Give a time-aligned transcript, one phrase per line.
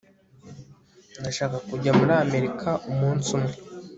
[1.19, 3.53] ndashaka kujya muri amerika umunsi umwe